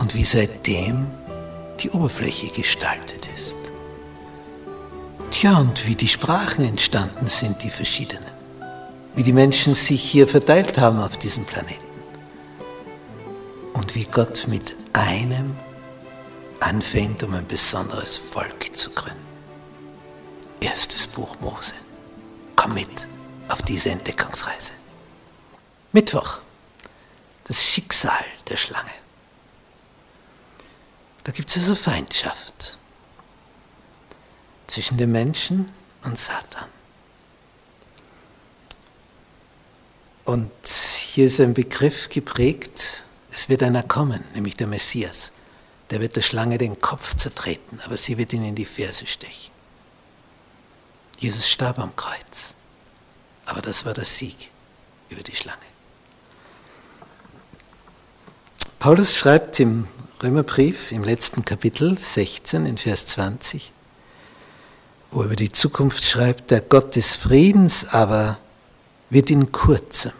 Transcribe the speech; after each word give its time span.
und 0.00 0.14
wie 0.14 0.24
seitdem 0.24 1.06
die 1.78 1.90
Oberfläche 1.90 2.48
gestaltet 2.48 3.28
ist. 3.34 3.58
Tja, 5.30 5.58
und 5.58 5.86
wie 5.86 5.94
die 5.94 6.08
Sprachen 6.08 6.64
entstanden 6.64 7.26
sind, 7.26 7.62
die 7.62 7.70
verschiedenen. 7.70 8.24
Wie 9.14 9.22
die 9.22 9.32
Menschen 9.32 9.74
sich 9.74 10.02
hier 10.02 10.26
verteilt 10.26 10.78
haben 10.78 10.98
auf 11.00 11.16
diesem 11.16 11.44
Planeten. 11.44 11.84
Und 13.74 13.94
wie 13.94 14.04
Gott 14.04 14.46
mit 14.48 14.76
einem 14.92 15.54
anfängt, 16.60 17.22
um 17.22 17.34
ein 17.34 17.46
besonderes 17.46 18.18
Volk 18.18 18.74
zu 18.76 18.90
gründen. 18.90 19.26
Erstes 20.60 21.06
Buch 21.06 21.38
Mose. 21.40 21.74
Komm 22.56 22.74
mit 22.74 23.06
auf 23.48 23.62
diese 23.62 23.90
Entdeckungsreise. 23.90 24.72
Mittwoch. 25.92 26.40
Das 27.44 27.64
Schicksal 27.64 28.24
der 28.48 28.56
Schlange. 28.56 28.99
Da 31.30 31.36
gibt 31.36 31.48
es 31.50 31.58
also 31.58 31.76
Feindschaft 31.76 32.76
zwischen 34.66 34.98
dem 34.98 35.12
Menschen 35.12 35.72
und 36.02 36.18
Satan. 36.18 36.68
Und 40.24 40.50
hier 40.66 41.26
ist 41.26 41.38
ein 41.38 41.54
Begriff 41.54 42.08
geprägt, 42.08 43.04
es 43.30 43.48
wird 43.48 43.62
einer 43.62 43.84
kommen, 43.84 44.24
nämlich 44.34 44.56
der 44.56 44.66
Messias. 44.66 45.30
Der 45.90 46.00
wird 46.00 46.16
der 46.16 46.22
Schlange 46.22 46.58
den 46.58 46.80
Kopf 46.80 47.14
zertreten, 47.14 47.78
aber 47.84 47.96
sie 47.96 48.18
wird 48.18 48.32
ihn 48.32 48.42
in 48.42 48.56
die 48.56 48.64
Ferse 48.64 49.06
stechen. 49.06 49.52
Jesus 51.16 51.48
starb 51.48 51.78
am 51.78 51.94
Kreuz, 51.94 52.54
aber 53.46 53.62
das 53.62 53.84
war 53.86 53.94
der 53.94 54.04
Sieg 54.04 54.50
über 55.10 55.22
die 55.22 55.36
Schlange. 55.36 55.58
Paulus 58.80 59.16
schreibt 59.16 59.60
im 59.60 59.86
Römerbrief 60.22 60.92
im 60.92 61.02
letzten 61.02 61.46
Kapitel 61.46 61.96
16 61.96 62.66
in 62.66 62.76
Vers 62.76 63.06
20, 63.06 63.72
wo 65.10 65.20
er 65.20 65.26
über 65.26 65.36
die 65.36 65.50
Zukunft 65.50 66.04
schreibt, 66.04 66.50
der 66.50 66.60
Gott 66.60 66.94
des 66.94 67.16
Friedens 67.16 67.86
aber 67.88 68.38
wird 69.08 69.30
in 69.30 69.50
kurzem 69.50 70.12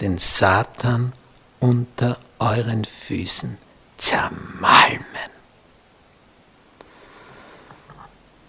den 0.00 0.18
Satan 0.18 1.12
unter 1.58 2.18
euren 2.38 2.84
Füßen 2.84 3.58
zermalmen. 3.96 5.04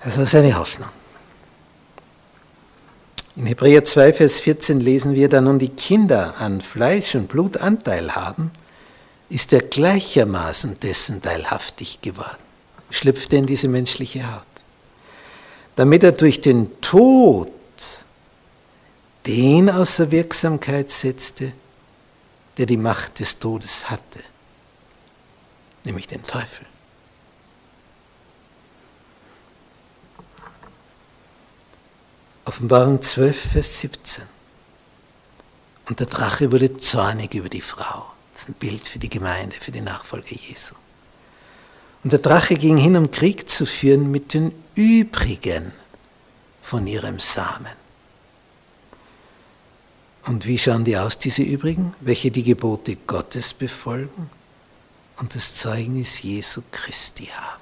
Das 0.03 0.19
war 0.19 0.27
seine 0.27 0.55
Hoffnung. 0.59 0.89
In 3.35 3.47
Hebräer 3.47 3.83
2, 3.83 4.13
Vers 4.13 4.39
14 4.41 4.79
lesen 4.79 5.15
wir, 5.15 5.27
da 5.27 5.41
nun 5.41 5.57
die 5.57 5.69
Kinder 5.69 6.35
an 6.37 6.61
Fleisch 6.61 7.15
und 7.15 7.29
Blut 7.29 7.57
Anteil 7.57 8.15
haben, 8.15 8.51
ist 9.29 9.53
er 9.53 9.61
gleichermaßen 9.61 10.75
dessen 10.75 11.21
teilhaftig 11.21 12.01
geworden, 12.01 12.43
schlüpfte 12.89 13.37
in 13.37 13.45
diese 13.45 13.67
menschliche 13.67 14.31
Haut, 14.31 14.47
damit 15.75 16.03
er 16.03 16.11
durch 16.11 16.41
den 16.41 16.79
Tod 16.81 17.51
den 19.25 19.69
außer 19.69 20.11
Wirksamkeit 20.11 20.89
setzte, 20.89 21.53
der 22.57 22.67
die 22.67 22.77
Macht 22.77 23.19
des 23.19 23.39
Todes 23.39 23.89
hatte, 23.89 24.19
nämlich 25.83 26.07
den 26.07 26.21
Teufel. 26.21 26.65
Offenbarung 32.45 33.01
12, 33.01 33.51
Vers 33.53 33.81
17. 33.81 34.23
Und 35.89 35.99
der 35.99 36.05
Drache 36.05 36.51
wurde 36.51 36.77
zornig 36.77 37.33
über 37.33 37.49
die 37.49 37.61
Frau 37.61 38.14
ein 38.47 38.53
Bild 38.53 38.87
für 38.87 38.99
die 38.99 39.09
Gemeinde, 39.09 39.55
für 39.55 39.71
die 39.71 39.81
Nachfolger 39.81 40.35
Jesu. 40.35 40.75
Und 42.03 42.11
der 42.11 42.19
Drache 42.19 42.55
ging 42.55 42.77
hin, 42.77 42.95
um 42.95 43.09
Krieg 43.09 43.49
zu 43.49 43.65
führen 43.65 44.11
mit 44.11 44.33
den 44.33 44.51
übrigen 44.75 45.71
von 46.61 46.85
ihrem 46.85 47.19
Samen. 47.19 47.73
Und 50.25 50.45
wie 50.45 50.57
schauen 50.57 50.85
die 50.85 50.97
aus, 50.97 51.17
diese 51.17 51.43
übrigen? 51.43 51.95
Welche 52.01 52.31
die 52.31 52.43
Gebote 52.43 52.95
Gottes 52.95 53.53
befolgen 53.53 54.29
und 55.17 55.33
das 55.33 55.55
Zeugnis 55.55 56.21
Jesu 56.21 56.61
Christi 56.71 57.25
haben. 57.25 57.61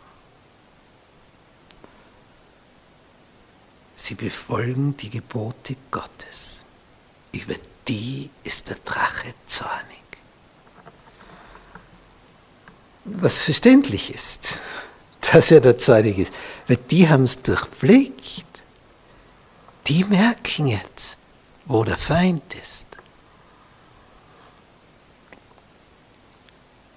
Sie 3.95 4.15
befolgen 4.15 4.97
die 4.97 5.09
Gebote 5.09 5.75
Gottes. 5.91 6.65
Über 7.33 7.55
die 7.87 8.29
ist 8.43 8.69
der 8.69 8.77
Drache 8.83 9.33
zornig 9.45 10.03
was 13.23 13.41
verständlich 13.41 14.13
ist, 14.13 14.55
dass 15.31 15.51
er 15.51 15.61
der 15.61 15.77
Zornig 15.77 16.17
ist. 16.19 16.33
Weil 16.67 16.77
die 16.77 17.09
haben 17.09 17.23
es 17.23 17.41
durchblickt. 17.41 18.45
Die 19.87 20.03
merken 20.05 20.67
jetzt, 20.67 21.17
wo 21.65 21.83
der 21.83 21.97
Feind 21.97 22.53
ist. 22.61 22.87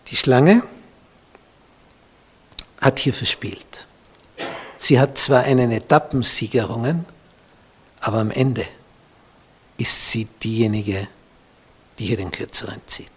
Die 0.08 0.16
Schlange 0.16 0.62
hat 2.80 3.00
hier 3.00 3.14
verspielt. 3.14 3.86
Sie 4.78 5.00
hat 5.00 5.18
zwar 5.18 5.42
einen 5.42 5.72
Etappensiegerungen, 5.72 7.04
aber 8.00 8.18
am 8.18 8.30
Ende 8.30 8.64
ist 9.78 10.10
sie 10.10 10.26
diejenige, 10.26 11.08
die 11.98 12.06
hier 12.06 12.16
den 12.16 12.30
Kürzeren 12.30 12.80
zieht. 12.86 13.15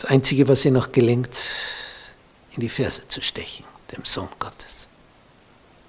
Das 0.00 0.12
Einzige, 0.12 0.46
was 0.46 0.64
ihr 0.64 0.70
noch 0.70 0.92
gelingt, 0.92 1.36
in 2.52 2.60
die 2.60 2.68
Ferse 2.68 3.08
zu 3.08 3.20
stechen, 3.20 3.64
dem 3.90 4.04
Sohn 4.04 4.28
Gottes. 4.38 4.86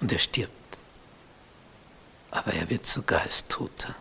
Und 0.00 0.10
er 0.10 0.18
stirbt. 0.18 0.50
Aber 2.32 2.52
er 2.52 2.68
wird 2.68 2.84
sogar 2.86 3.20
als 3.20 3.46
Toter 3.46 3.94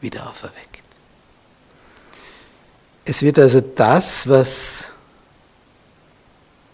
wieder 0.00 0.26
auferweckt. 0.26 0.80
Es 3.04 3.20
wird 3.20 3.38
also 3.38 3.60
das, 3.60 4.26
was 4.26 4.86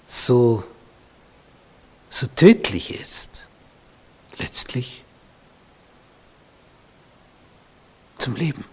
so, 0.06 0.62
so 2.08 2.28
tödlich 2.28 2.94
ist, 2.94 3.48
letztlich 4.38 5.02
zum 8.16 8.36
Leben 8.36 8.64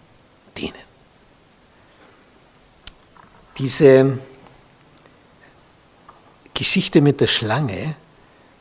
diese 3.58 4.18
Geschichte 6.54 7.02
mit 7.02 7.22
der 7.22 7.28
Schlange, 7.28 7.96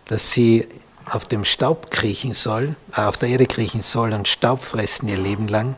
dass 0.06 0.32
sie 0.32 0.66
auf 1.06 1.24
dem 1.26 1.44
Staub 1.44 1.90
kriechen 1.90 2.34
soll, 2.34 2.76
äh, 2.96 3.02
auf 3.02 3.18
der 3.18 3.28
Erde 3.28 3.46
kriechen 3.46 3.82
soll 3.82 4.12
und 4.12 4.28
Staub 4.28 4.62
fressen 4.62 5.08
ihr 5.08 5.18
Leben 5.18 5.48
lang, 5.48 5.76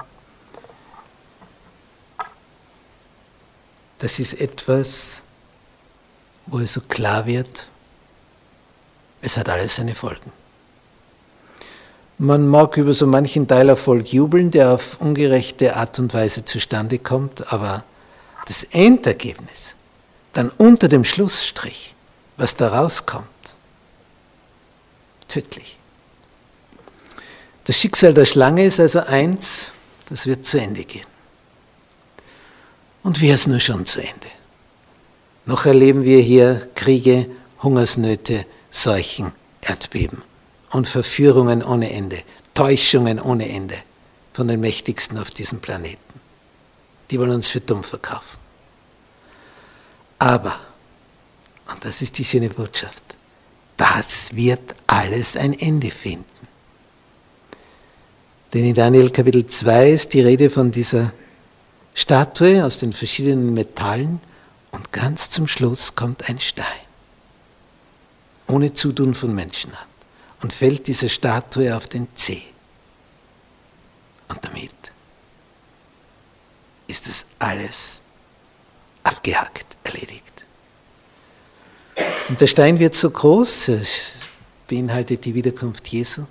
das 3.99 4.19
ist 4.19 4.41
etwas, 4.41 5.23
wo 6.47 6.59
es 6.59 6.75
so 6.75 6.83
klar 6.83 7.27
wird, 7.27 7.69
es 9.23 9.39
hat 9.39 9.49
alles 9.49 9.77
seine 9.77 9.95
Folgen. 9.95 10.31
Man 12.19 12.47
mag 12.47 12.77
über 12.77 12.93
so 12.93 13.07
manchen 13.07 13.49
Teilerfolg 13.49 14.13
jubeln, 14.13 14.51
der 14.51 14.73
auf 14.73 15.01
ungerechte 15.01 15.75
Art 15.77 15.99
und 15.99 16.13
Weise 16.15 16.45
zustande 16.45 16.99
kommt, 16.99 17.53
aber 17.53 17.83
das 18.47 18.65
Endergebnis, 18.65 19.77
dann 20.33 20.51
unter 20.51 20.89
dem 20.89 21.05
Schlussstrich, 21.05 21.95
was 22.37 22.57
da 22.57 22.69
rauskommt, 22.69 23.29
tödlich. 25.29 25.79
Das 27.65 27.79
Schicksal 27.79 28.13
der 28.13 28.27
Schlange 28.27 28.65
ist 28.65 28.79
also 28.81 29.01
eins, 29.01 29.73
das 30.09 30.27
wird 30.27 30.45
zu 30.45 30.61
Ende 30.61 30.85
gehen. 30.85 31.07
Und 33.03 33.21
wäre 33.21 33.35
es 33.35 33.47
nur 33.47 33.61
schon 33.61 33.87
zu 33.87 34.01
Ende. 34.01 34.27
Noch 35.47 35.67
erleben 35.67 36.05
wir 36.05 36.21
hier 36.21 36.69
Kriege, 36.75 37.29
Hungersnöte, 37.63 38.47
Seuchen, 38.71 39.33
Erdbeben 39.61 40.23
und 40.71 40.89
Verführungen 40.89 41.63
ohne 41.63 41.91
Ende, 41.91 42.19
Täuschungen 42.55 43.21
ohne 43.21 43.49
Ende 43.49 43.77
von 44.33 44.49
den 44.49 44.61
Mächtigsten 44.61 45.19
auf 45.19 45.31
diesem 45.31 45.61
Planeten. 45.61 46.01
Die 47.11 47.19
wollen 47.19 47.31
uns 47.31 47.49
für 47.49 47.61
dumm 47.61 47.85
verkaufen. 47.85 48.39
Aber, 50.19 50.59
und 51.71 51.85
das 51.85 52.03
ist 52.03 52.19
die 52.19 52.25
schöne 52.25 52.49
Botschaft, 52.49 53.03
das 53.77 54.35
wird 54.35 54.75
alles 54.87 55.37
ein 55.37 55.59
Ende 55.59 55.91
finden. 55.91 56.25
Denn 58.53 58.65
in 58.65 58.75
Daniel 58.75 59.11
Kapitel 59.11 59.47
2 59.47 59.91
ist 59.91 60.13
die 60.15 60.21
Rede 60.21 60.49
von 60.49 60.71
dieser 60.71 61.13
Statue 61.93 62.65
aus 62.65 62.79
den 62.79 62.93
verschiedenen 62.93 63.53
Metallen 63.53 64.21
und 64.71 64.93
ganz 64.93 65.31
zum 65.31 65.49
Schluss 65.49 65.95
kommt 65.95 66.29
ein 66.29 66.39
Stein, 66.39 66.65
ohne 68.49 68.73
Zutun 68.73 69.15
von 69.15 69.35
Menschenhand, 69.35 69.89
und 70.43 70.53
fällt 70.53 70.87
dieser 70.87 71.09
Statue 71.09 71.77
auf 71.77 71.89
den 71.89 72.09
Zeh. 72.15 72.43
Und 74.29 74.45
damit 74.45 74.75
ist 76.95 77.09
es 77.09 77.27
alles 77.41 78.01
abgehackt, 79.03 79.67
erledigt. 79.83 80.33
Und 82.29 82.41
der 82.41 82.47
Stein 82.47 82.79
wird 82.79 82.95
so 82.95 83.11
groß, 83.11 83.71
beinhaltet 84.69 85.25
die 85.25 85.35
Wiederkunft 85.35 85.89
Jesu, 85.89 86.25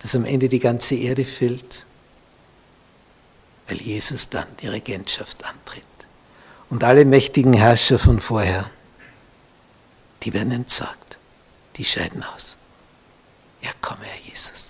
dass 0.00 0.16
am 0.16 0.24
Ende 0.24 0.48
die 0.48 0.58
ganze 0.58 0.96
Erde 0.96 1.24
füllt, 1.24 1.86
weil 3.68 3.80
Jesus 3.80 4.28
dann 4.28 4.46
die 4.60 4.66
Regentschaft 4.66 5.44
antritt. 5.44 5.86
Und 6.68 6.82
alle 6.82 7.04
mächtigen 7.04 7.52
Herrscher 7.52 7.98
von 8.00 8.18
vorher, 8.18 8.68
die 10.24 10.34
werden 10.34 10.50
entsorgt, 10.50 11.16
die 11.76 11.84
scheiden 11.84 12.24
aus. 12.24 12.56
Ja, 13.60 13.70
komm, 13.80 13.98
Herr 14.00 14.20
Jesus. 14.28 14.61